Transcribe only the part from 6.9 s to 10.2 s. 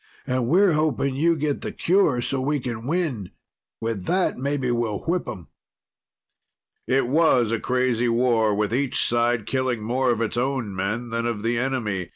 was a crazy war, with each side killing more of